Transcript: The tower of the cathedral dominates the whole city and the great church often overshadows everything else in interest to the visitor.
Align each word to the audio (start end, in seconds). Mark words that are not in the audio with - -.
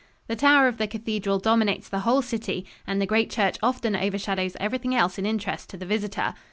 The 0.27 0.35
tower 0.35 0.67
of 0.67 0.77
the 0.79 0.87
cathedral 0.87 1.37
dominates 1.37 1.87
the 1.87 1.99
whole 1.99 2.23
city 2.23 2.65
and 2.87 2.99
the 2.99 3.05
great 3.05 3.29
church 3.29 3.57
often 3.61 3.95
overshadows 3.95 4.57
everything 4.59 4.95
else 4.95 5.19
in 5.19 5.27
interest 5.27 5.69
to 5.69 5.77
the 5.77 5.85
visitor. 5.85 6.33